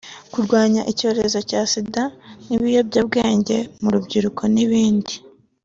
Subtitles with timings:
[0.33, 2.03] kurwanya icyorezo cya Sida
[2.47, 5.15] n’ibiyobyabwenge mu rubyiruko n’ibindi